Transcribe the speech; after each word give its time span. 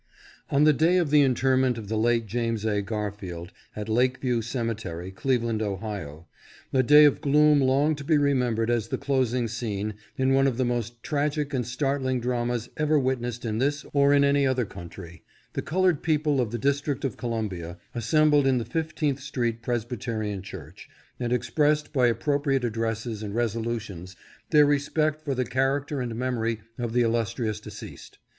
ON 0.49 0.63
the 0.63 0.73
day 0.73 0.97
of 0.97 1.11
the 1.11 1.21
interment 1.21 1.77
of 1.77 1.87
the 1.87 1.95
late 1.95 2.25
James 2.25 2.65
A. 2.65 2.81
Gar* 2.81 3.11
field, 3.11 3.51
at 3.75 3.87
Lake 3.87 4.17
View 4.17 4.41
cemetery, 4.41 5.11
Cleveland, 5.11 5.61
Ohio, 5.61 6.25
a 6.73 6.81
day 6.81 7.05
of 7.05 7.21
gloom 7.21 7.61
long 7.61 7.93
to 7.95 8.03
be 8.03 8.17
remembered 8.17 8.71
as 8.71 8.87
the 8.87 8.97
closing 8.97 9.47
scene 9.47 9.93
in 10.17 10.33
one 10.33 10.47
of 10.47 10.57
the 10.57 10.65
most 10.65 11.03
tragic 11.03 11.53
and 11.53 11.67
startling 11.67 12.19
dramas 12.19 12.67
ever 12.77 12.97
wit 12.97 13.21
nessed 13.21 13.45
in 13.45 13.59
this 13.59 13.85
or 13.93 14.11
in 14.11 14.23
any 14.23 14.47
other 14.47 14.65
country, 14.65 15.21
the 15.53 15.61
colored 15.61 16.01
people 16.01 16.41
of 16.41 16.49
the 16.49 16.57
District 16.57 17.05
of 17.05 17.15
Columbia 17.15 17.77
assembled 17.93 18.47
in 18.47 18.57
the 18.57 18.65
Fifteenth 18.65 19.19
street 19.19 19.61
Presbyterian 19.61 20.41
church, 20.41 20.89
and 21.19 21.31
expressed 21.31 21.93
by 21.93 22.07
appropriate 22.07 22.63
addresses 22.63 23.21
and 23.21 23.35
resolutions 23.35 24.15
their 24.49 24.65
respect 24.65 25.21
for 25.23 25.35
the 25.35 25.45
character 25.45 26.01
and 26.01 26.15
memory 26.15 26.59
of 26.79 26.93
the 26.93 27.01
illustrious 27.03 27.59
deceased. 27.59 28.17